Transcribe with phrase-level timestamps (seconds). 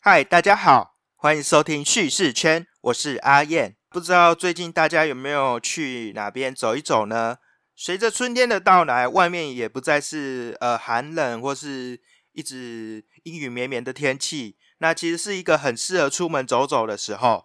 [0.00, 3.76] 嗨，大家好，欢迎收听叙事圈，我是阿燕。
[3.90, 7.38] 不知道最近大家有没有去哪边走一走呢？
[7.74, 12.00] 随着春天的到来，外面也不再是呃寒冷或是
[12.32, 17.44] 一直阴雨绵绵的天气，那其实是一个很适合出门走走的时候。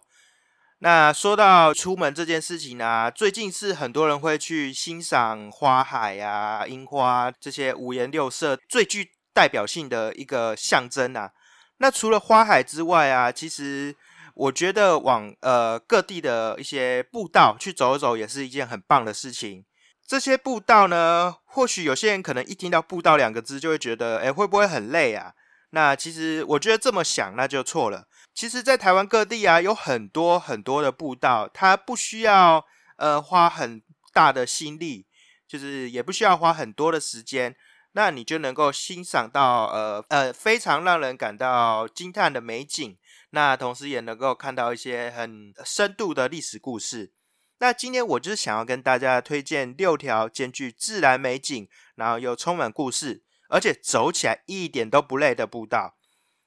[0.78, 11.32] 那说到出门这件事情呢，最近是很多人会去欣赏花海呀、樱花这些五颜六色、最具代表性的一个象征啊。
[11.78, 13.94] 那除了花海之外啊，其实
[14.34, 19.64] 我觉得往呃各地的一些步道去走一走，也是一件很棒的事情。
[20.06, 25.32] 这些步道呢，或许有些人可能一听到“步道”两个字，就会觉得，哎，会不会很累啊？
[25.70, 28.06] 那其实我觉得这么想，那就错了。
[28.34, 32.64] 其实，在台湾各地啊，有很多很多的步道，它不需要
[32.96, 35.06] 呃花很大的心力，
[35.48, 37.56] 就是也不需要花很多的时间。
[37.96, 42.98] 那你就能够欣赏到呃呃非常让人感到惊叹的美景，
[43.30, 47.12] 那同时也能够看到一些很深度的历史故事。
[47.58, 55.94] 那今天我就是想要跟大家推荐六条兼具自然美景，然后又充满故事，而且走起来一点都不累的步道。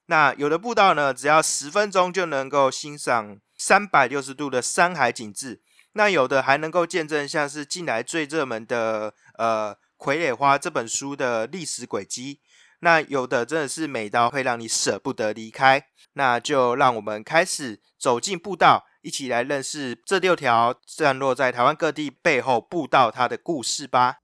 [0.08, 5.62] 那有的步道呢，只要十分钟就能够欣赏三百六十度的山海景致，
[5.94, 9.74] 那有的还能够见证像是近来最热门的呃。
[9.98, 12.40] 《傀儡花》这本书的历史轨迹，
[12.80, 15.88] 那有的真的是美到会让你舍不得离开。
[16.14, 24.18] 那就让我们开始走进步道，一起来认识这六条散落在台湾各地背后步道它的故事吧。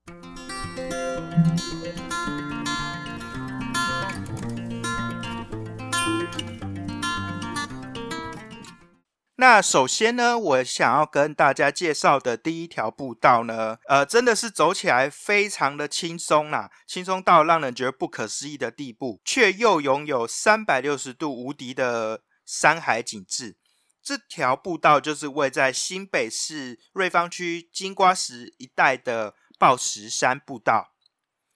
[9.36, 23.58] 那首先呢，我想要跟大家介绍的第一条步道呢，呃，真的是走起来非常的轻松啦，轻松到让人觉得不可思议的地步，却又拥有三百六十度无敌的山海景致。
[24.03, 30.94] 这条步道就是位在新北市瑞芳区金瓜石一带的报石山步道。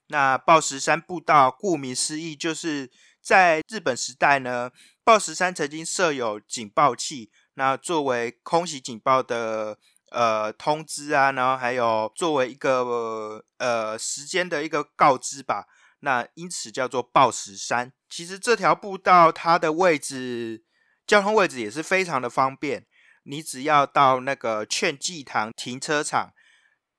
[0.07, 2.90] 那报石山步道顾名思义，就是
[3.22, 4.72] 在日本时代呢，
[5.03, 7.29] 报石山曾经设有警报器。
[7.59, 9.79] 那作为空袭警报的
[10.12, 15.66] 呃通知啊，然后还有作为一个呃时间的一个告知吧，
[16.01, 17.91] 那因此叫做报时山。
[18.07, 20.63] 其实这条步道它的位置，
[21.07, 22.85] 交通位置也是非常的方便，
[23.23, 26.34] 你只要到那个劝济堂停车场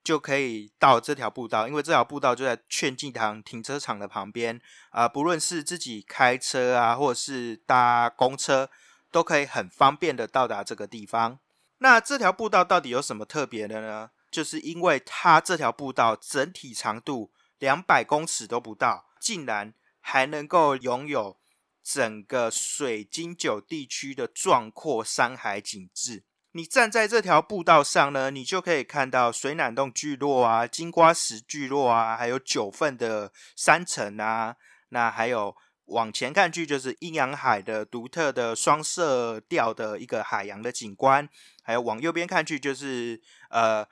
[0.02, 4.60] 就可以到这条步道，因为这条步道就在劝济堂停车场的旁边
[4.90, 8.68] 啊，不论是自己开车啊，或者是搭公车。
[9.10, 11.38] 都可以很方便的到达这个地方。
[11.78, 14.10] 那这条步道到底有什么特别的呢？
[14.30, 21.38] 就是因为它这条步道整体长度两百公尺都不到，竟然还能够拥有
[21.82, 26.24] 整个水晶九地区的壮阔山海景致。
[26.52, 34.56] 你站在这条步道上呢，你就可以看到水暖洞聚落啊、金瓜石聚落啊，还有九份的山城啊，
[34.88, 35.56] 那还有。
[35.88, 41.28] 往前看去就是阴阳海的独特的双色调的一个海洋的景观，
[41.62, 43.86] 还有往右边看去就是呃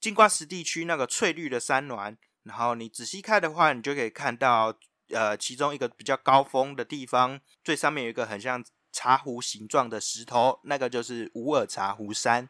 [0.00, 4.74] 金瓜石地区那个翠绿的山峦，然后你仔细看的话，你就可以看到
[5.10, 12.48] 呃其中一个比较高峰的地方，最上面有一个很像茶壶形状的石头，那个就是五耳茶壶山。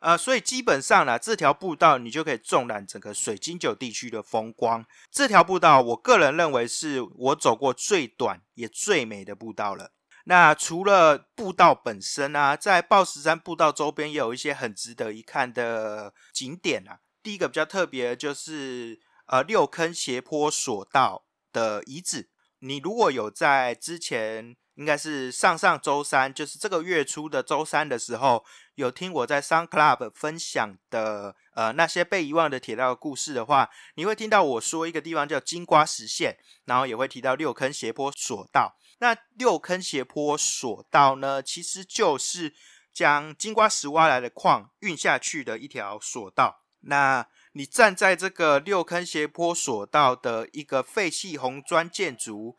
[0.00, 4.86] 呃，所以基本上呢，这条步道你就可以纵览整个水晶九地区的风光。
[5.10, 9.92] 这条步道，我个人认为是我走过最短也最美的步道了。
[10.24, 17.00] 那除了步道本身啊，在报石山步道周边也有一些很值得一看的景点啊。
[17.22, 22.30] 第一个比较特别就是呃六坑斜坡索道的遗址。
[22.60, 24.56] 你如果有在之前。
[24.78, 28.44] 应该是上上周三，就是这个月初的周三的时候，
[28.78, 38.76] 有听我在 Sun Club 分享的呃那些被遗忘的铁道故事的话，你会听到我说一个地方叫金瓜石线，然后也会提到六坑斜坡索道。
[39.00, 42.54] 那六坑斜坡索道呢，其实就是
[42.94, 46.60] 将金瓜石挖来的矿运下去的一条索道。
[46.82, 52.56] 那你站在这个六坑斜坡索道的一个废弃红砖建筑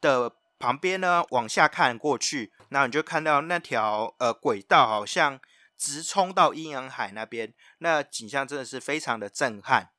[0.00, 0.32] 的。
[0.60, 5.38] 旁边呢，往下看过去，那你就看到那条呃轨道好像
[5.78, 9.90] 直冲到阴阳海那边，那景象真的是非常的震撼。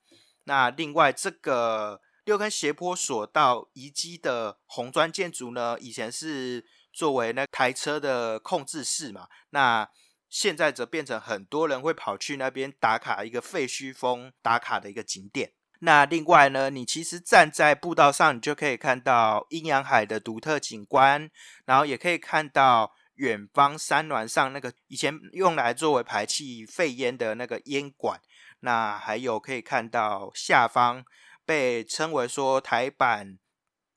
[0.44, 9.90] 那另外这个六根斜坡索道遗迹的红砖建筑呢，以前是作为那台车的控制室嘛，那
[10.30, 15.54] 现在则变成很多人会跑去那边打卡一个废墟风打卡的一个景点。
[15.82, 21.32] 那另外呢，你其实站在步道上，你就可以看到阴阳海的独特景观，
[21.66, 28.20] 然后也可以看到远方山峦上那个以前用来作为排气废烟的那个烟管。
[28.62, 31.04] 那还有可以看到下方
[31.46, 33.38] 被称为说台版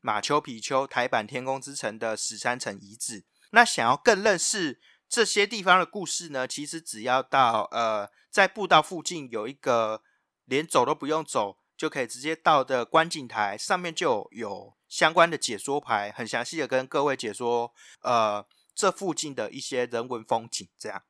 [0.01, 3.25] 马丘比丘、台版天空之城的十三层遗址。
[3.51, 10.03] 那想要更认识这些地方的故事呢，其实只要到呃，在步道附近有一个
[10.45, 17.73] 连走都不用走就可以直接到的观景台，上面就有相关的解说牌，很详细的跟各位解说
[18.03, 20.69] 呃这附近的一些人文风景。
[20.79, 21.03] 这样，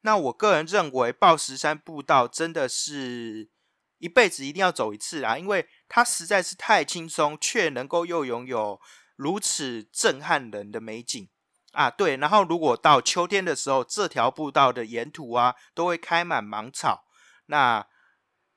[0.00, 3.50] 那我个人认为报石山步道真的是
[3.98, 8.80] 一辈子一定要走一次啊，因为它实在是太轻松，却能够又拥有
[9.16, 11.28] 如此震撼人的美景。
[11.72, 17.04] 啊，对，然后如果到秋天的时候，这条步道的沿途啊，都会开满芒草，
[17.46, 17.86] 那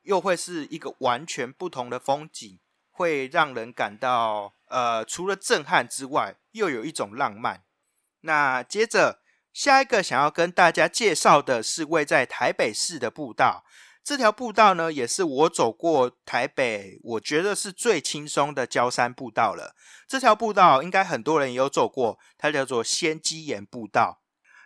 [0.02, 2.60] 又会是一个完全不同的风景，
[2.90, 7.64] 会让人感到呃，除了震撼之外，又有一种浪漫。
[8.26, 9.20] 那接着
[9.52, 13.64] 下一个想要跟大家介绍的是位在台北市的步道。
[14.04, 19.76] 这条步道呢，也是我走过台北，我觉得是最轻松的焦山步道了。
[20.08, 24.22] 这条步道应该很多人也有走过，它叫做仙基岩步道。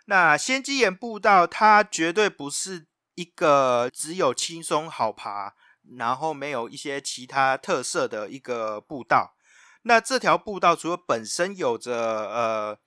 [0.06, 5.54] 那仙基岩步道，它绝对不是一个只有轻松好爬，
[5.98, 9.36] 然后没有一些其他特色的一个步道。
[9.82, 12.78] 那这条步道除了本身有着呃。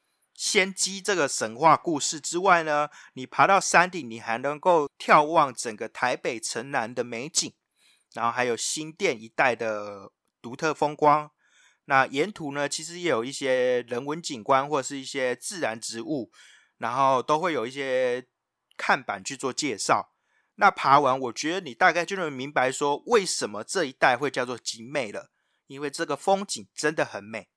[0.42, 7.54] 仙姬这个神话故事之外呢，你爬到山顶，你还能够眺望整个台北城南的美景，
[8.14, 10.12] 然后还有新店一带的
[10.42, 11.30] 独特风光。
[11.86, 16.32] 那沿途呢，其实也有一些人文景观或是一些自然植物，
[16.80, 18.26] 然后都会有一些
[18.76, 20.16] 看板去做介绍。
[20.56, 25.30] 那爬完，我觉得你大概就能明白说，为什么这一带会叫做景美了，
[25.68, 27.50] 因为这个风景真的很美。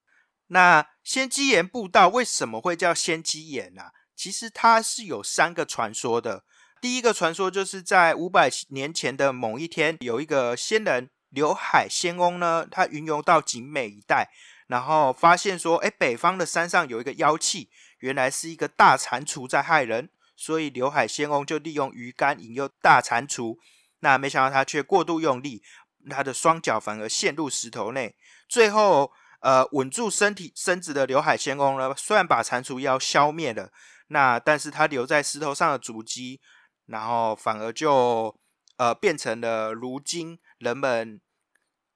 [0.49, 3.85] 那仙基岩步道为什么会叫仙基岩呢？
[4.15, 6.45] 其实它是有三个传说的。
[6.81, 14.31] 第一个传说就是在五百年前的某一天，有一个仙人刘海仙翁呢，他云游到景美一带，
[14.67, 17.71] 然后发现说，哎，北方的山上有一个妖气，
[18.01, 23.57] 原来是一个大蟾蜍在害人，所以刘海仙翁就利用鱼竿引诱大蟾蜍。
[24.01, 25.63] 那没想到他却过度用力，
[26.11, 28.15] 他的双脚反而陷入石头内，
[28.49, 29.11] 最后。
[29.45, 33.71] 呃，稳住身体身子的刘海仙翁呢，虽然把蟾蜍妖消灭了，
[34.07, 36.41] 那但是他留在石头上的足迹，
[36.87, 38.35] 然后反而就
[38.79, 41.21] 呃变成了如今人们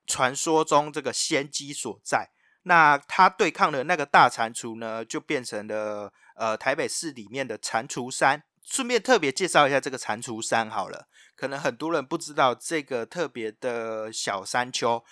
[0.07, 2.29] 传说中这个仙机所在。
[2.65, 8.45] 那他对抗的那个大蟾蜍呢，就变成了呃台北市里面的蟾蜍山。
[8.63, 15.03] 顺便特别介绍一下这个蟾蜍山好了，可能很多人不知道这个特别的小山丘。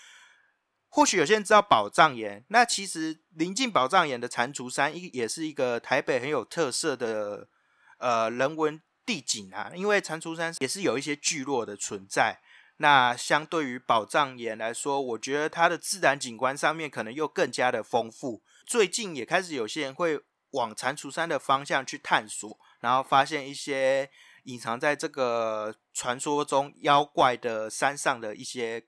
[0.97, 7.51] 或许有些人知道宝藏岩，那其实临近宝藏岩的蟾蜍山，一也是一个台北很有特色的
[7.99, 9.71] 呃人文地景啊。
[9.75, 12.41] 因为蟾蜍山也是有一些聚落的存在，
[12.79, 18.43] 那相对于宝藏岩来说，我觉得它的自然景观上面可能又更加的丰富。
[18.65, 20.19] 最近也开始有些人会
[20.53, 24.09] 往蟾蜍山的方向去探索，然后发现一些
[24.45, 28.87] 隐藏在这个传说中妖怪的山上的一些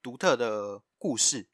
[0.00, 0.82] 独特的。
[0.98, 1.48] 故事，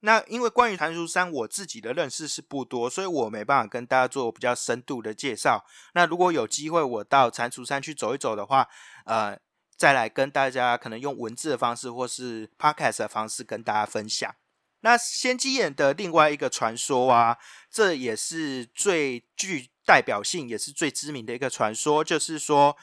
[0.00, 5.64] 那因为关于蟾蜍山，我自己的认识是不多，所以我没办法跟大家做比较深度的介绍。
[5.94, 8.68] 那如果有机会我到蟾蜍山去走一走的话，
[9.04, 9.38] 呃，
[9.76, 14.34] 再来跟大家可能用文字的方式或是 podcast 的方式跟大家分享。
[14.80, 17.38] 那仙机眼的另外一个传说啊，
[17.70, 22.76] 这也是最具代表性，也是最知名的一个传说，就是说，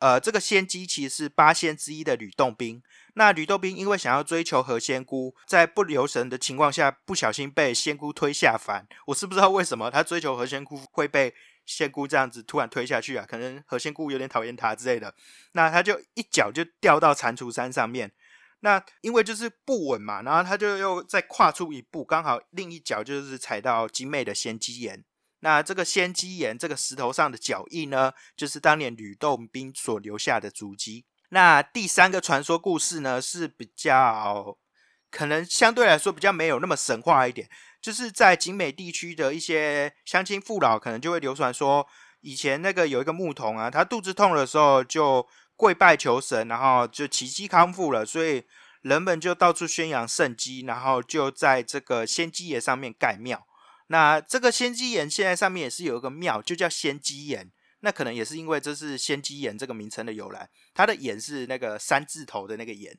[0.00, 2.82] 呃，这个仙姬其实是八仙之一的吕洞宾。
[3.14, 8.86] 那吕洞宾因为想要追求何仙姑，在不留神的情况下，不小心被仙姑推下凡。
[9.06, 11.34] 我是不知道为什么他追求何仙姑会被
[11.66, 13.26] 仙姑这样子突然推下去啊？
[13.28, 15.14] 可能何仙姑有点讨厌他之类的。
[15.52, 18.10] 那他就一脚就掉到蟾蜍山上面。
[18.60, 25.04] 那因为就是不稳嘛，然后他就又再跨出一步，刚好另一脚就是踩到精美的仙姬岩。
[25.40, 31.04] 那这个仙基岩这个石头上的脚印呢，就是当年吕洞宾所留下的足迹。
[31.30, 34.58] 那第三个传说故事呢，是比较
[35.10, 37.48] 可能相对来说比较没有那么神话一点，
[37.80, 41.86] 就是在景美地区的一些乡亲父老，可能就会流传说，
[42.20, 48.44] 以前那个有一个牧童啊，他肚子痛的时候就跪拜求神，然后就奇迹康复了，所以
[48.82, 53.46] 人们就到处宣扬圣迹，然后就在这个仙基岩上面盖庙。
[53.92, 57.50] 那这个仙鸡岩现在上面也是有一个庙，就叫仙鸡岩。
[57.80, 62.96] 那可能也是因为这是仙鸡岩这个名称的由来，它的岩是那个三字头的那个岩。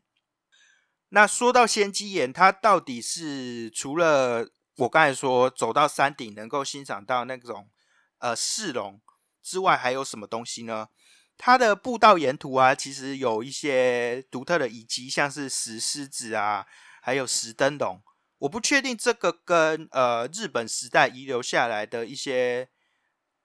[1.10, 7.69] 那说到仙机岩，它到底是除了我刚才说走到山顶能够欣赏到那种
[8.17, 9.00] 呃市容
[9.41, 10.89] 之外，还有什么东西呢？
[11.38, 16.65] 它的步道沿途啊，其实有一些独特的遗迹，像是石狮子啊，
[17.01, 18.01] 还有石灯笼。
[18.41, 22.69] 我不确定这个跟呃日本时代遗留下来的一些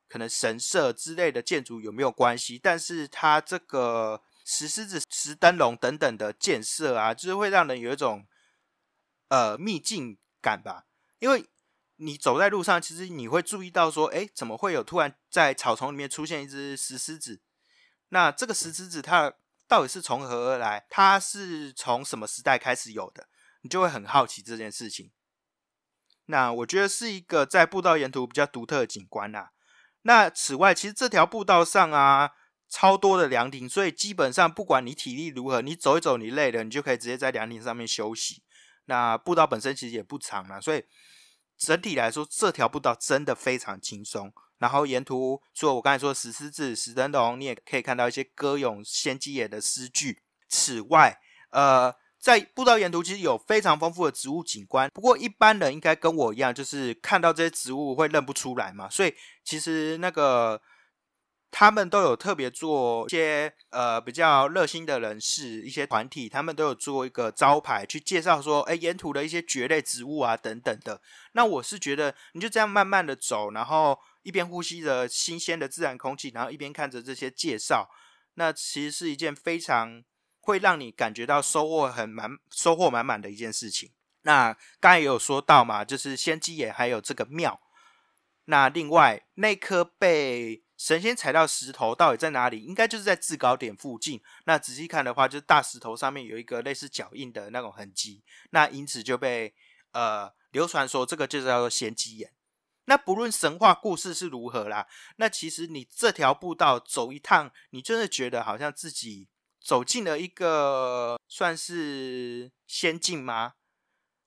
[0.08, 8.26] 可能神社之类的建筑有没有关系，但是它这个石狮子、石灯笼等等的建设啊，就是会让人有一种
[9.28, 10.86] 呃秘境感吧。
[11.18, 11.44] 因为
[11.96, 17.42] 你走在路上，其实你会注意到说，哎，怎么会有突然在草丛里面出现一只石狮子？
[18.08, 19.34] 那这个石狮子它
[19.68, 20.86] 到底是从何而来？
[20.88, 23.28] 它是从什么时代开始有的？
[23.62, 25.10] 你就会很好奇这件事情。
[26.28, 29.52] 那我觉得是一个在步道沿途比较独特的景观啦。
[30.02, 32.32] 那此外，其实这条步道上啊，
[32.68, 38.42] 超多的凉亭，所以基本上不管你体力如何，你走一走你累了，你就可以直接在凉亭上面休息。
[38.86, 40.84] 那步道本身其实也不长啦，所以
[41.56, 44.32] 整体来说，这条步道真的非常轻松。
[44.58, 50.22] 然后沿途除了我刚才说石狮子、石灯笼，你也可以看到一些歌咏仙姬野的诗句。
[50.48, 51.20] 此外，
[51.50, 51.94] 呃。
[52.26, 58.90] 在步道沿途其实有非常丰富的植物景观，不过一般人应该跟我一样，就是看到这些植物会认不出来嘛。
[58.90, 59.14] 所以
[59.44, 60.60] 其实那个
[61.52, 71.00] 他们都有特别做一些呃比较热心的人士、一些团体，他们都有做一个招牌去介绍说，哎，沿途的一些蕨类植物啊等等的。
[71.34, 77.88] 那我是觉得你就这样慢慢的走，然后一边呼吸着新鲜的自然空气，然后一边看着这些介绍，
[78.34, 80.02] 那其实是一件非常。
[80.46, 83.90] 会让你感觉到收获很满、收获满满的一件事情。
[84.22, 87.60] 那刚才也有说到嘛，就是仙姬岩还有这个庙。
[88.44, 92.62] 那另外那颗被神仙踩到石头到底在哪里？
[92.62, 94.22] 应该就是在制高点附近。
[94.44, 98.22] 那仔细看的话，就是大石头上面有一个类似脚印的那种痕迹。
[98.50, 99.52] 那因此就被
[99.90, 102.30] 呃流传说这个就叫做仙姬岩。
[102.84, 104.86] 那不论神话故事是如何啦，
[105.16, 109.28] 那其实你这条步道走一趟，你真的觉得好像自己。
[109.66, 113.54] 走进了一个算是仙境吗？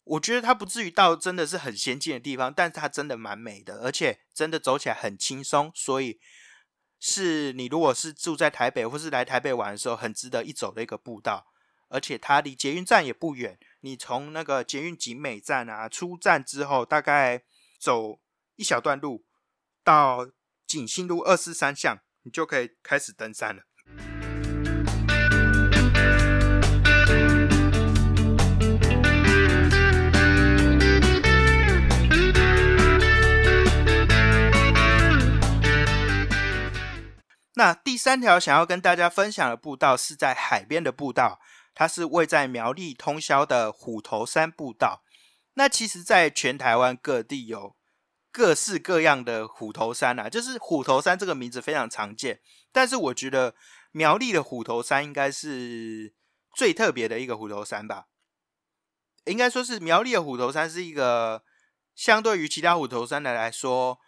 [0.03, 6.19] 我觉得它不至于到真的是很先进的地方，但是它真的蛮美的，而且真的走起来很轻松，所以
[6.99, 11.45] 是你如果是住在台北或是来台北玩的时候，很值得一走的一个步道。
[11.87, 17.45] 而且它离捷运站也不远，你从那个捷运景美站啊出站之后，大概
[17.79, 18.19] 走
[18.57, 19.25] 一小段路
[19.85, 20.29] 到
[20.67, 23.63] 景兴路二四三巷，你就可以开始登山了。
[37.59, 41.41] 那第三条想要跟大家分享的步道是在海边的步道，
[41.75, 45.03] 它是位在苗栗通宵的虎头山步道。
[45.55, 47.75] 那其实，在全台湾各地有
[48.31, 52.39] 各式各样的虎头山啊，就是虎头山这个名字非常常见。
[52.71, 53.55] 但是我觉得
[53.91, 56.13] 苗栗的虎头山应该是
[56.55, 58.05] 最特别的一个虎头山吧，
[59.25, 61.43] 应该说是苗栗的虎头山是一个
[61.93, 63.99] 相对于其他虎头山的来说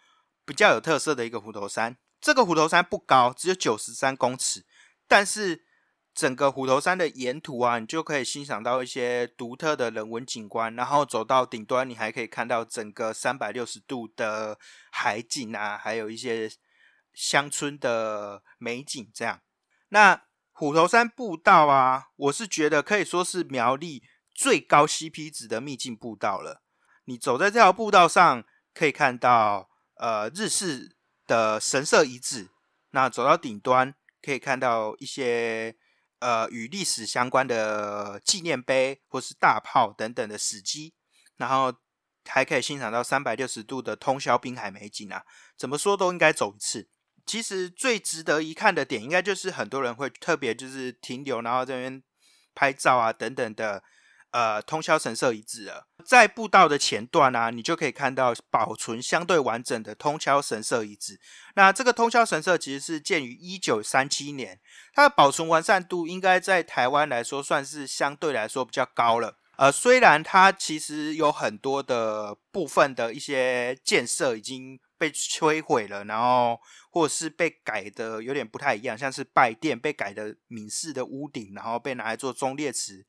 [0.46, 1.98] 比较有特色的一个虎头山。
[2.22, 4.64] 这个虎头山不高，只有九十三公尺，
[5.08, 5.64] 但是
[6.14, 10.72] 整个虎头山的沿途啊，你就可以欣赏到一些独特的人文景观。
[10.76, 14.56] 然后走到顶端，你还可以看到整个三百六十度的
[14.92, 16.48] 海景啊，还有一些
[17.12, 19.10] 乡村的美景。
[19.12, 19.40] 这样，
[19.88, 26.62] 那虎头山步道啊，我是觉得可以说是苗栗最高 CP 值的秘境步道了。
[27.06, 30.94] 你走在这条步道上，可以看到呃日式。
[31.32, 32.50] 的神社遗址，
[32.90, 35.74] 那走到顶端可以看到一些
[36.18, 40.92] 呃与历史相关的纪念碑或是大炮等等的史迹，
[41.38, 41.72] 然后
[42.26, 45.24] 还可以欣赏到三百六十度的通宵滨海美景啊！
[45.56, 46.86] 怎么说都应该走一次。
[47.24, 52.02] 其实最值得一看的点，应该就是很多人会特别就是停留，然后这边
[52.54, 53.82] 拍照啊等等的。
[54.32, 61.18] 呃，通宵神社遗址了，在步道的前段啊，你就可以看到保存相对完整的通宵神社遗址。
[61.54, 64.60] 那这个通宵神社其实是建于一九三七年，
[64.92, 69.38] 它的保存完善度应该在台湾来说算是相对来说比较高了。
[69.56, 76.58] 呃，虽然它其实有很多的部分的一些建设已经被摧毁了，然后
[76.90, 83.06] 或是被改的有点不太一样，像是拜殿被改的闽式的屋顶，然后被拿来做忠烈祠。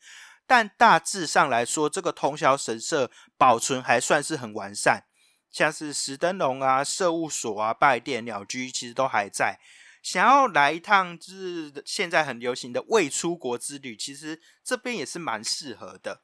[0.53, 5.03] 但大致上来说，这个通宵神社保存还算是很完善，
[5.49, 9.59] 像是石灯笼啊、社务所啊、拜殿、鸟居，其实都还在。
[10.03, 16.21] 想要来一趟就是现在很流行的未出国之旅，其实这边也是蛮适合的。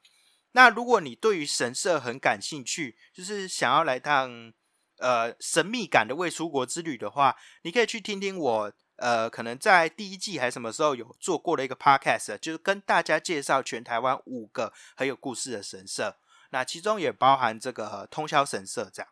[0.52, 4.52] 那如果你对于神社很感兴趣，就是想要来趟
[4.98, 8.72] 呃神秘感的未出国之旅的话，你可以去听听我。
[9.00, 16.18] 呃，可能在第一季还是什么时候有做过的一个 podcast，就是跟大家介绍全台湾五个很有故事的神社，
[16.50, 19.10] 那其中也包含这个通宵神社这样。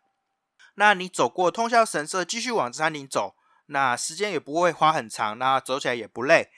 [0.75, 6.49] 那你走过通宵神社，继续往山顶走，那时间也不会花很长，那走起来也不累，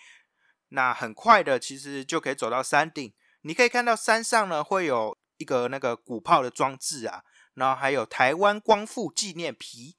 [0.70, 3.14] 那很快的其实就可以走到山顶。
[3.44, 7.24] 你可以看到山上呢会有一个那个鼓炮的装置啊，
[7.54, 9.96] 然后还有台湾光复纪念皮。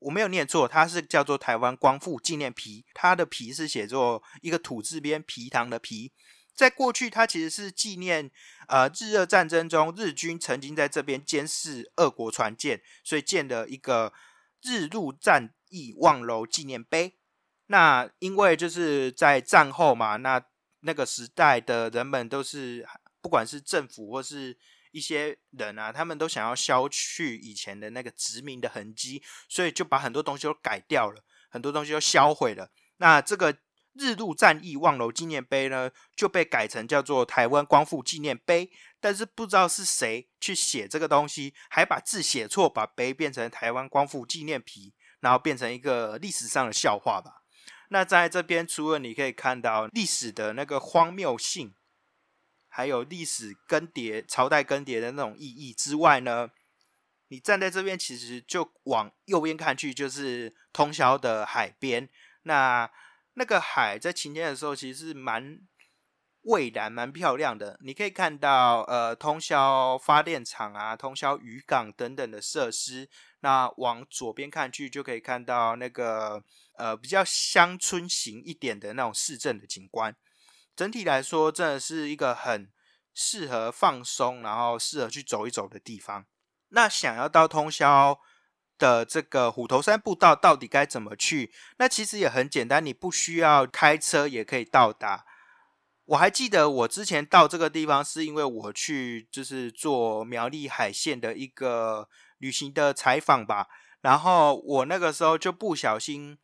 [0.00, 6.12] 我没有念错，它是叫做台湾光复纪念皮，它的皮是写作一个土字边皮糖的皮。
[6.54, 8.30] 在过去，它其实是纪念
[8.68, 14.12] 呃日俄战争中日军曾经在这边监视俄国船舰，所以建的一个
[14.62, 17.16] 日陆战役望楼纪念碑。
[17.66, 20.42] 那因为就是在战后嘛，那
[20.80, 22.86] 那个时代的人们都是
[23.20, 24.58] 不管是政府或是。
[24.92, 32.70] 一些人啊，他们都想要消去以前的那个殖民的痕迹，所以就把很多东西都改掉了，很多东西都销毁了。
[32.96, 33.56] 那这个
[33.94, 38.70] 日陆战役望楼纪念碑呢，就被改成叫做台湾光复纪念碑。
[39.00, 47.42] 但是不知道是谁去写这个东西，还把字写错，把碑变成台湾光复纪念皮，然后变成一个历史上的笑话吧。
[47.88, 51.74] 那在这边，除了你可以看到历史的那个荒谬性。
[52.70, 56.48] 还有历史更迭、朝代更迭的那种意义之外呢，
[57.28, 62.08] 你站在这边，其实就往右边看去，就是通宵的海边。
[62.44, 62.90] 那
[63.34, 65.60] 那个海在晴天的时候，其实是蛮
[66.42, 67.78] 蔚蓝、蛮漂亮的。
[67.82, 73.08] 你可以看到，呃，通宵发电厂啊、通宵渔港等等的设施。
[73.40, 76.42] 那往左边看去，就可以看到那个
[76.76, 80.14] 呃比较乡村型一点的那种市政的景观。
[80.76, 82.70] 整体来说，真的是一个很
[83.12, 86.24] 适合放松，然后适合去走一走的地方。
[86.70, 88.18] 那想要到通宵
[88.78, 91.52] 的这个虎头山步道，到底该怎么去？
[91.78, 95.26] 那其实也很简单，你不需要开车也可以到达。
[96.06, 103.66] 我还记得我之前到这个地方，是因为我去就是做苗栗海线的一个旅行的采访吧。
[104.00, 106.38] 然后我那个时候就不小心。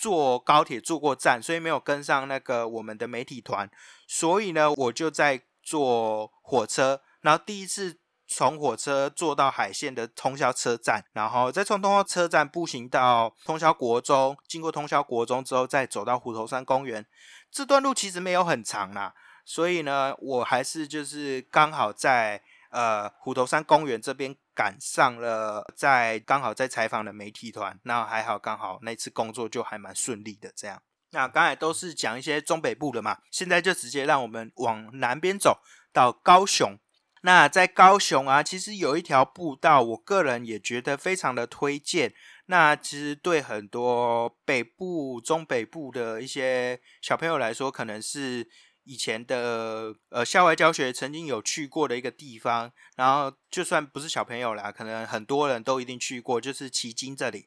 [0.00, 3.70] 坐高铁坐过站，所以没有跟上那个我们的媒体团，
[4.06, 17.04] 所以呢，我就在坐火车，然后第一次从火车坐到海线的通宵车站，然后再从通宵车站步行到通宵国中，经过通宵国中之后，再走到虎头山公园。
[17.50, 19.12] 这段路其实没有很长啦，
[19.44, 22.42] 所以呢，我还是就是刚好在。
[22.70, 30.52] 呃，虎头山公园这边赶上了，在刚好在采访的媒体团，那还好，刚好那次工作就还蛮顺利的。
[30.54, 30.80] 这样，
[31.10, 35.58] 那刚才都是讲一些中北部的嘛，现在就直接让我们往南边走
[35.92, 36.78] 到高雄。
[37.22, 42.14] 那在高雄啊，其实有一条步道，我个人也觉得非常的推荐。
[42.46, 48.48] 那其实对很多北部、中北部的一些小朋友来说，可能是。
[48.90, 57.46] 以前的呃校外教学曾经有去过的一个地方，然后就算不是小朋友啦，可能很多人都一定去过，就是旗津这里。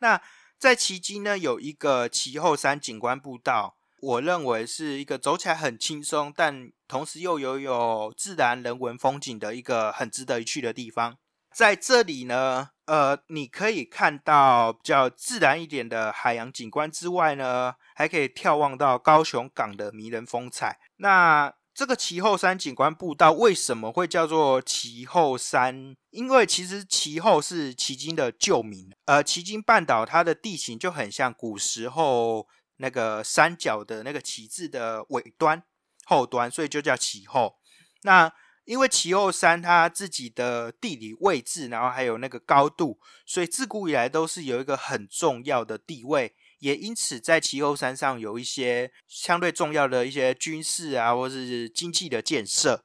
[0.00, 0.20] 那
[0.58, 11.16] 在旗津呢，有一个旗后山景观步道，我认为是一个走起来很轻松，但同时又有有自然人文风景的一个很值得一去的地方。
[11.50, 20.78] 在这里呢，呃，你可以看到比较自然一点的海洋景观之外呢，还可以眺望到高雄港的迷人风采。
[20.96, 25.96] 那这个旗后山景观步道为什么会叫做旗后山？
[26.10, 35.62] 因为其实旗后是旗津的旧名，呃，旗津半岛它的地形就很像古时候那个山脚的那个旗字的尾端
[36.04, 37.56] 后端，所以就叫旗后。
[38.02, 38.32] 那
[38.64, 52.82] 因为旗后山它自己的地理位置，然后还有那个高度，所以自古以来都是有一个很重要的地位，也因此在奇后山上有一些相对重要的一些军事啊，或是经济的建设。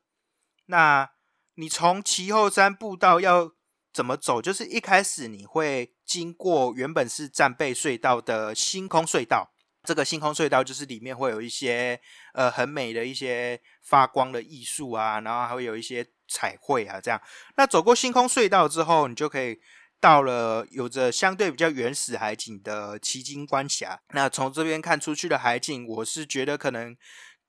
[0.65, 1.09] 那
[1.55, 3.53] 你从奇后山步道要
[3.93, 4.41] 怎么走？
[4.41, 9.53] 就是一开始你会经过原本是战备隧道的星空隧道。
[9.83, 12.01] 这个星空隧道就是里面会有一些
[12.33, 17.19] 呃很美的一些发光的艺术啊，然后还会有一些彩绘啊，这样。
[17.55, 19.57] 那走过星空隧道之后，你就可以
[19.99, 23.99] 到了有着相对比较原始海景的奇经关峡。
[24.13, 26.95] 那从这边看出去的海景，我是觉得可能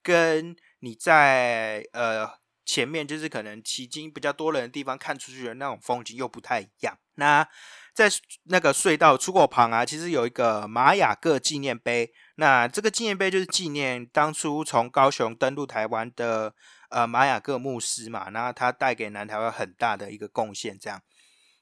[0.03, 2.41] 跟你在呃。
[2.63, 6.97] 前面就是可能奇经比较多人的地方看出去的那种风景又不太一样。
[7.15, 7.45] 那
[7.93, 8.07] 在
[8.43, 12.13] 那个隧道出口旁啊，其实有一个玛雅各纪念碑。
[12.35, 16.53] 那这个纪念碑就是纪念当初从高雄登陆台湾的
[16.91, 20.77] 呃玛雅各牧师嘛，那他带给南台湾很大的一个贡献。
[20.79, 21.01] 这样，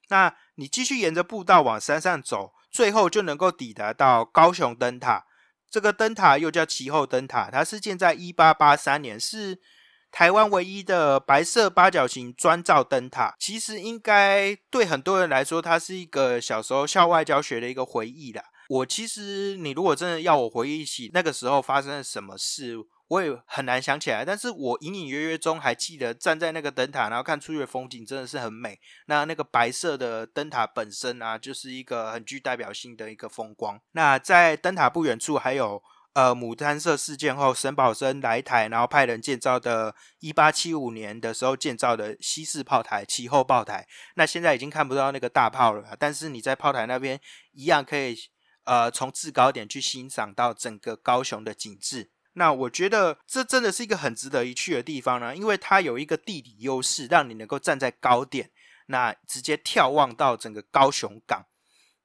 [0.10, 5.26] 那你继续沿着步道往山上走，最后就能够抵达到高雄灯塔。
[5.72, 9.60] 这个灯塔又叫旗后灯塔，它是建在一八八三年，是。
[10.12, 18.43] 台湾唯一的白色八角形砖造灯塔，其实应该对很多人来说，它是一个小时候校外教学的一个回忆啦。
[18.69, 22.76] 我其实，你如果真的要我回忆起那个时候发生了什么事，
[23.10, 24.24] 我也很难想起来。
[24.24, 28.80] 但是我隐隐约约中还记得站在那个灯塔，然后看出去的风景真的是很美。
[29.08, 33.82] 那那个白色的灯塔本身啊，就是一个很具代表性的一个风光。
[33.91, 35.84] 那在灯塔不远处还有。
[36.13, 43.88] 呃，牡丹社事件后，沈葆生来台，然后派人建造的，一八七五年的时候建造的西式炮台，其后炮台。
[44.15, 48.17] 那现在已经看不到那个大炮了，但是你在炮台那边一样可以，
[48.63, 52.10] 呃，从制高点去欣赏到整个高雄的景致。
[52.34, 58.52] 那我觉得这真的是一个很值得一去的地方呢，因为它有一个地理优势，让你能够站在高点，
[58.86, 61.46] 那直接眺望到整个高雄港。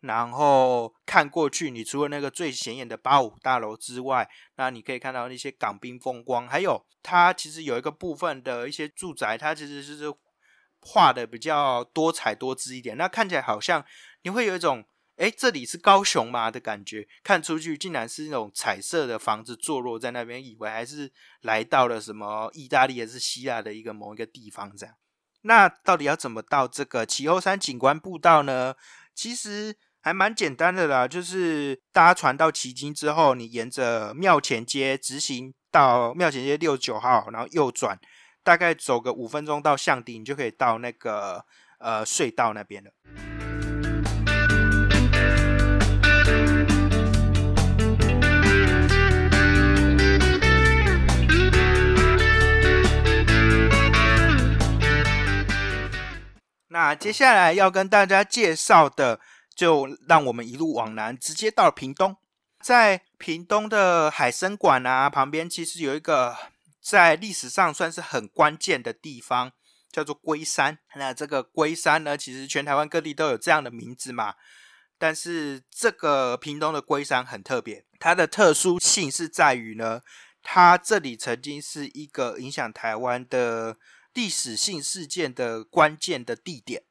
[0.00, 10.12] 然后看过去，你除了那个最显眼的八五大楼之外，那你可以看到那些港滨风光，还有它其实有一个部分的一些住宅，它其实是
[10.80, 12.98] 画的比较多彩多姿一点。
[12.98, 13.82] 那看起来好像
[14.22, 14.84] 你会有一种，
[15.16, 17.06] 哎，这里是高雄吗的感觉？
[17.22, 24.94] 看出去竟然是那种彩色的房子坐落在那边，以为还是来到了什么意大利还是希腊的一个某一个地方这样。
[25.42, 28.74] 那到底要怎么到这个旗后山景观步道呢？
[29.14, 29.76] 其实。
[30.04, 37.98] 还蛮简单的啦，就是搭船到旗津之后，你沿着庙前街直行到庙前街六九号，然后右转，
[38.42, 41.42] 大概走个五分钟到象顶，你就可以到那个
[41.78, 42.90] 呃隧道那边了。
[56.94, 59.20] 接下来要跟大家介绍的。
[59.56, 62.16] 就让我们一路往南，直接到屏东。
[62.60, 66.36] 在屏东的海参馆啊旁边，其实有一个
[66.80, 69.52] 在历史上算是很关键的地方，
[69.92, 70.76] 叫做龟山。
[70.96, 74.34] 那这个龟山呢，其实全台湾各地都有这样的名字嘛。
[74.98, 80.00] 但是这个屏东的龟山很特别，它的特殊性是在于呢，
[80.42, 83.76] 它这里曾经是一个影响台湾的
[84.14, 86.84] 历史性事件的关键的地点。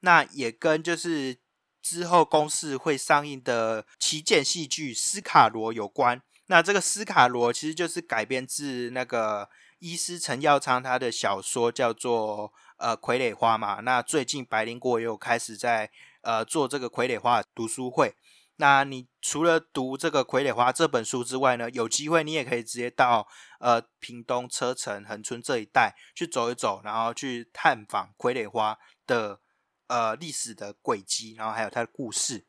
[0.00, 1.38] 那也跟就是。
[1.82, 6.20] 之后公式会上映的旗舰戏剧《斯卡罗》有关。
[6.46, 13.78] 那这个《斯卡罗》其实就是改编自那个医师陈耀昌他的小说，叫做呃《傀儡花》嘛。
[13.82, 15.88] 那最近白灵国也有开始在
[16.22, 18.16] 呃做这个《傀儡花》读书会。
[18.56, 23.26] 那你除了读这个《傀儡花》这本书之外呢，有机会你也可以直接到
[23.60, 28.74] 呃屏东车城恒村这一带去走一走，然后去探访《傀儡花》
[29.06, 29.40] 的。
[29.88, 32.44] 呃，历史的轨迹，然后还有它的故事。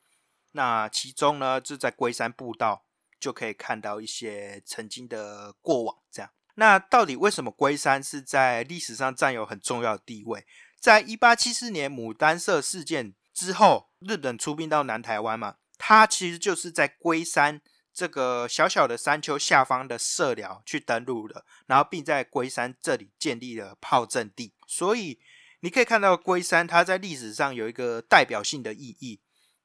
[0.53, 2.87] 那其中呢，就在龟山步道
[3.19, 5.97] 就可以看到一些曾经的过往。
[6.09, 10.47] 这样，那到底为什么龟山是在历史上占有很重要的地位？
[10.79, 17.61] 在一八七四年牡丹社事件之后，日本出兵到南台湾嘛，它其实就是在龟山
[17.93, 25.19] 这个小小的山丘下方的社寮去登陆的，然后并在龟山这里建立了炮阵地，所以。
[25.61, 29.19] 你可以看到龟山，它在历史上有一个代表性的意义。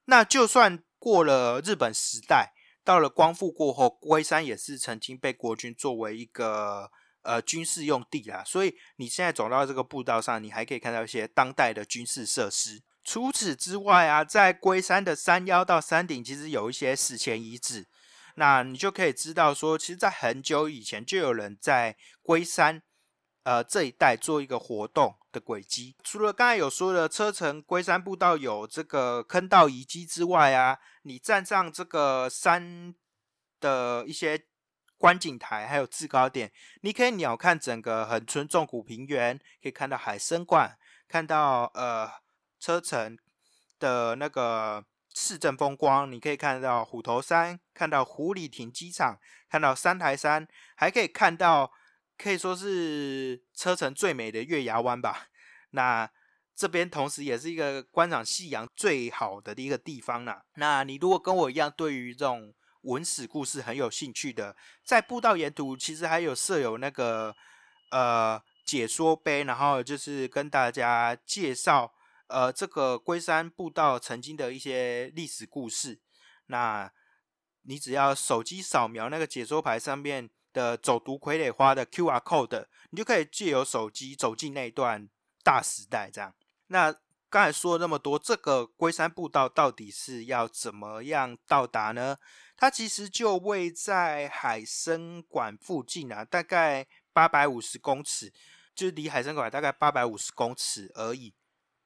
[0.05, 2.51] 那就算过了日本时代，
[2.83, 6.89] 到了光复过后，龟山也是曾经被国军作为一个
[7.21, 8.43] 呃军事用地啦。
[8.43, 12.81] 所以你现在走到这个步道上，你还可以看到一些当代的军事设施。
[13.03, 17.85] 除此之外啊，在龟山的山腰到山顶，其实有一些史前遗址。
[18.35, 22.81] 那你就可以知道说，其实，在很久以前就有人在龟山。
[23.43, 32.95] 呃，这一带做一个活动的轨迹，除了刚才有说的车城龟山步道有这个坑道遗迹之外啊，你站上这个山
[33.59, 34.45] 的一些
[34.97, 40.77] 观景台，还有制高点，你可以鸟瞰整个横村纵谷平原，可以看到海参馆，
[41.09, 42.09] 看到呃
[42.63, 43.17] 车城
[43.77, 50.47] 的那个市政风光，你可以看到虎头山，看到湖里亭机场，看到三台山，
[50.77, 51.69] 还可以看到。
[52.15, 55.27] 可以说是车城最美的月牙湾吧。
[55.71, 56.09] 那
[56.55, 60.43] 这边同时也是一个观赏夕阳最好的一个地方啦。
[60.55, 67.35] 那你如果跟我一样对于这种文史故事很有兴趣的，在步道沿途其实还有设有那个
[67.91, 68.41] 呃。
[68.65, 71.93] 解说碑，然后就是跟大家介绍
[72.33, 76.01] 呃这个龟山步道曾经的一些历史故事。
[76.47, 76.91] 那
[77.61, 85.07] 你只要手机扫描那个解说牌上面的走读傀儡花的 Q R code，你就可以借由手机走进那一段
[85.43, 86.09] 大时代。
[86.11, 86.33] 这样，
[86.67, 86.91] 那
[87.29, 92.17] 刚才说了那么多，这个龟山步道到底是要怎么样到达呢？
[92.57, 98.31] 它其实就位在海参馆附近啊，大概八百五十公尺，
[98.75, 101.33] 就离海参馆大概八百五十公尺而已，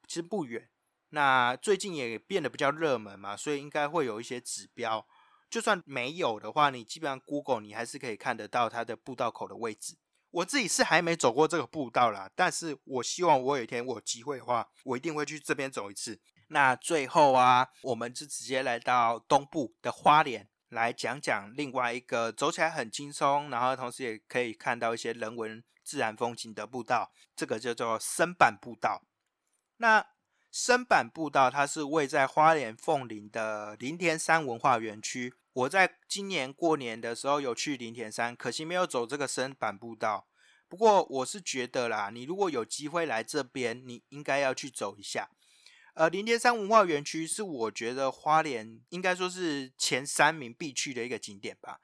[0.08, 0.70] 其实不远。
[1.10, 5.06] 那最近也变得比较热门嘛，所以应该会有一些指标。
[5.50, 9.98] 就算没有的话，你基本上 Google 你还是可以看得到它的步道口的位置。
[10.32, 16.20] 我自己是还没走过这个步道啦，但是我希望我有一天我有机会的话，我一定会去这边走一次。
[16.50, 29.02] 那最后啊，我们就直接来到东部的花莲，来讲讲另外一个走起来很轻松，然后同时也可以看到一些人文自然风景的步道，这个叫做深板步道。
[29.78, 30.06] 那
[30.52, 35.34] 深板步道，它是位在花莲凤林的林田山文化园区。
[35.54, 40.28] 我在今年过年的时候有去林田山，可惜没有走这个深板步道。
[40.68, 45.30] 不过我是觉得啦，你如果有机会来这边，你应该要去走一下。
[45.94, 51.80] 呃，林田山文化园区是我觉得花莲应该说是前三名必去的一个景点吧，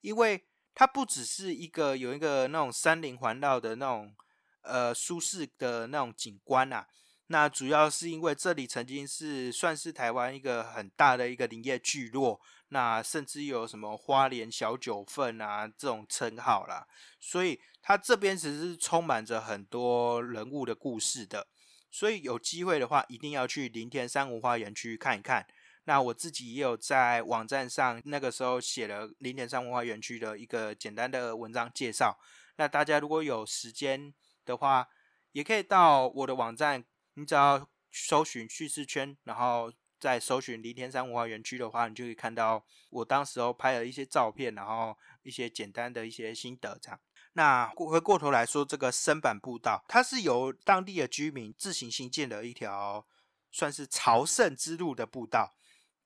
[0.00, 4.14] 因为它不只是一个有一个那种山林环绕的那种
[4.62, 6.86] 呃舒适的那种景观啊。
[7.30, 16.86] 那主要是因为这里曾经是算是台湾一个很大的一个林业聚落，那甚至有什么花莲小九份啊这种称号啦，
[17.20, 21.46] 所以它这边其实是充满着很多人物的故事的，
[21.90, 25.46] 所以有机会的话一定要去林田山文化园区看一看。
[25.84, 32.18] 那我自己也有在网站上那个时候写了林田山文化园区的一个简单的文章介绍，
[32.56, 34.14] 那大家如果有时间
[34.46, 34.88] 的话，
[35.32, 36.82] 也可以到我的网站。
[37.18, 47.00] 你只要搜寻叙事圈，然后再搜寻黎天山文化园区的话，你就可以看到我当时候拍了一些照片，然后一些简单的一些心得这样。
[47.32, 53.04] 那回过头来说，这个深板步道，它是由当地的居民自行新建的一条
[53.50, 55.56] 算是朝圣之路的步道。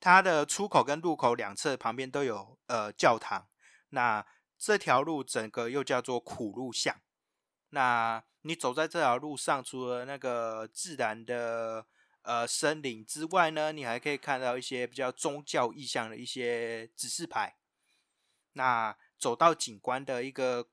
[0.00, 3.46] 它的出口跟入口两侧旁边都有呃教堂。
[3.90, 4.24] 那
[4.58, 6.96] 这条路整个又叫做苦路巷。
[7.74, 11.86] 那你走在这条路上，除了那个自然的
[12.20, 17.56] 呃森林之外呢，你还可以看到一些比较宗教意象的一些指示牌。
[18.52, 20.68] 那走到景观的一个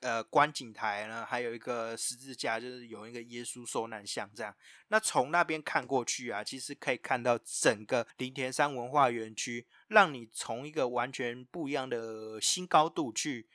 [0.00, 4.52] 呃观景台呢，还有一个十字架，就是有一个耶稣受难像这样。
[4.88, 13.48] 那从那边看过去啊，其实可以看到整个林田山文化园区，让你从一个完全不一样的新高度去。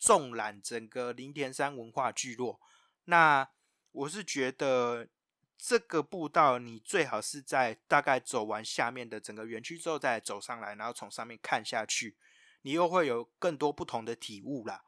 [0.00, 2.58] 纵览整个林田山文化聚落，
[3.04, 3.46] 那
[3.92, 5.06] 我是觉得
[5.58, 12.16] 这个步道你最好是在大概走完下面的整个园区之后再走上来，然后从上面看下去，
[12.62, 14.82] 你又会有更多不同的体悟啦。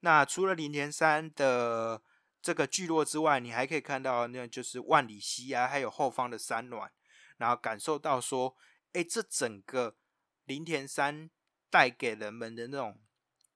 [0.00, 2.02] 那除了林田山的
[2.42, 6.90] 这个聚落之外，你还可以看到那就是万里溪啊，还有后方的山峦，
[7.36, 8.56] 然后感受到说，
[8.94, 9.94] 哎，这整个
[10.46, 11.30] 林田山
[11.70, 12.98] 带给人们的那种。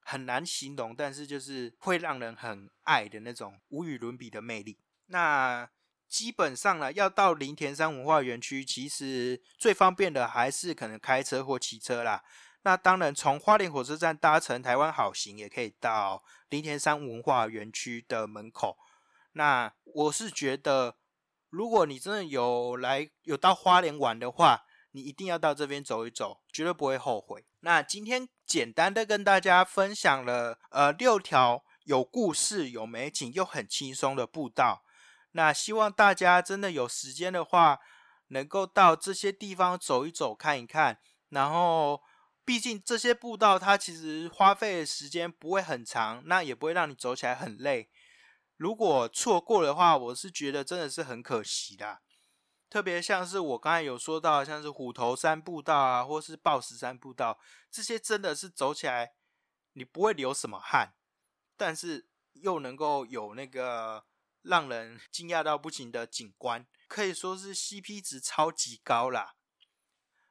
[0.04, 4.78] 很难形容，但是就是会让人很爱的那种无与伦比的魅力。
[5.06, 5.68] 那
[6.08, 12.22] 基本上呢，要到林田山文化园区，其实最方便的还是可能开车或骑车啦。
[12.62, 18.78] 那当然，从花莲火车站搭乘台湾好行，也可以到林田山文化园区的门口。
[19.32, 20.96] 那我是觉得，
[21.50, 27.44] 如果你真的有来有到花莲玩的话，你一定要到这边走一走，绝对不会后悔。
[27.60, 34.84] 那今天简单的跟大家分享了呃六条有故事、有美景又很轻松的步道。
[35.32, 37.80] 那希望大家真的有时间的话，
[38.28, 40.98] 能够到这些地方走一走、看一看。
[41.30, 42.00] 然后，
[42.44, 47.90] 毕竟这些步道它其实花费的时间不会很长，那也不会让你走起来很累。
[48.56, 51.98] 如果错过的话，我是觉得真的是很可惜的。
[52.74, 57.38] 特别像是我刚才有说到，像是虎头山步道啊，或是豹石山步道，
[57.70, 59.12] 这些真的是走起来
[59.74, 60.92] 你不会流什么汗，
[61.56, 64.04] 但是又能够有那个
[64.42, 69.36] 让人惊讶到不行的景观，可以说是 CP 值超级高啦。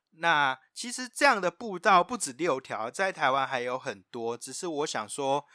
[0.10, 5.46] 那其实这样的步道不止六条，在台湾还有很多，只是我想说。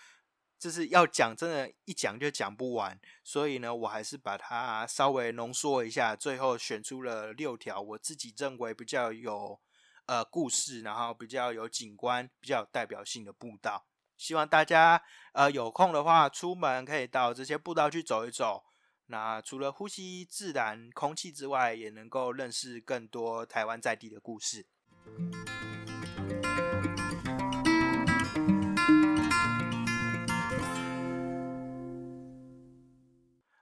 [0.59, 9.61] 就是要讲，真的，一讲就讲不完，所以呢，我还是把它稍微浓缩一下，最后选出了六条我自己认为比较有
[10.07, 13.87] 呃故事，然后比较有景观、比较有代表性的步道。
[14.17, 15.01] 希望大家
[15.33, 18.65] 呃有空的话，出门可以到这些步道去走一走。
[19.07, 24.67] 那除了呼吸自然空气之外，也能够认识更多台湾在地的故事。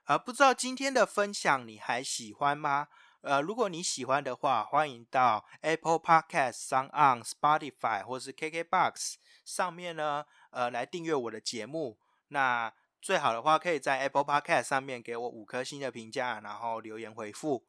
[0.07, 2.87] 啊，不知道今天的分享你还喜欢吗？
[3.19, 11.99] 呃，如果你喜欢的话，欢迎到 Apple Podcast、s o n On、Spotify 或是 KKBox 上面呢，呃，来订阅我的节目。
[12.29, 17.67] 那最好的话，可以在 Apple Podcast 上面给我五颗星的评价，然后留言回复。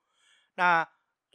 [0.55, 0.89] 那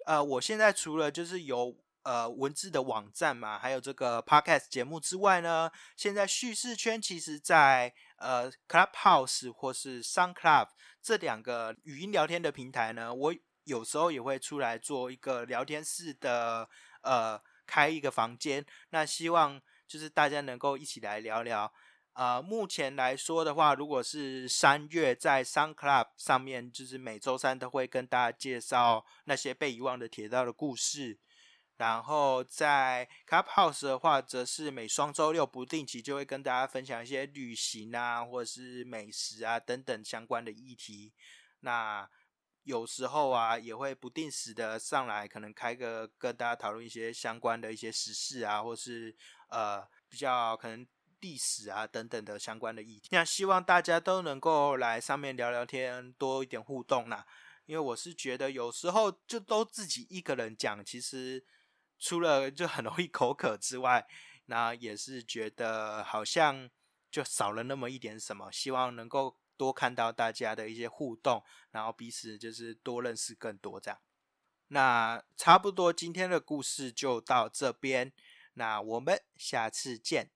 [0.06, 10.70] 呃，我现在除了就是有呃文字的网站嘛，还有这个 Podcast 节目之外呢，现在叙事圈其实在呃 Clubhouse 或是 Sun Club。
[11.04, 13.36] 这两个语音聊天的平台呢，我
[13.66, 16.70] 有时候也会出来做一个聊天室的，
[17.02, 17.38] 呃，
[17.68, 18.66] 开一个房间。
[18.92, 21.72] 那希望就是大家能够一起来聊聊。
[22.14, 31.18] 呃，目前来说的话，如果是三月在 Sun Club 上面，就是每周三都会跟大家介绍那些被遗忘的铁道的故事。
[31.76, 41.12] 然后在 Clubhouse 的话，则是每双周六不定期就会跟大家分享一些旅行啊，或者是美食啊等等相关的议题。
[41.62, 42.08] 那
[42.62, 49.14] 有时候啊，也会不定时的上来，可能开个跟大家讨论一些相关的一些时事啊，或是
[49.50, 50.86] 呃比较可能
[51.22, 53.10] 历史啊等等的相关的议题。
[53.12, 57.26] 那希望大家都能够来上面聊聊天，多一点互动啦。
[57.66, 61.44] 因为我是觉得有时候就都自己一个人讲，其实。
[62.04, 64.06] 除了就很容易口渴之外，
[64.48, 66.70] 那也是觉得好像
[67.10, 68.52] 就少了那么一点什么。
[68.52, 73.98] 希望能够多看到大家的一些互动，然后彼此就是多认识更多这样。
[74.68, 78.12] 那差不多今天的故事就到这边，
[78.56, 80.30] 那我们下次见。